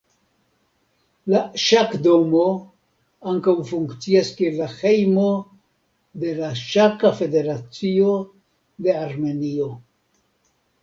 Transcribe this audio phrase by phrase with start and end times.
[1.33, 2.45] La ŝakdomo
[3.33, 5.29] ankaŭ funkcias kiel la hejmo
[6.25, 8.15] de la Ŝaka Federacio
[8.89, 9.73] de Armenio.